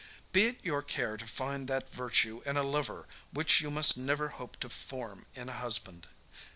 [0.31, 4.29] Be it your care to find that virtue in a lover which you must never
[4.29, 6.07] hope to form in a husband.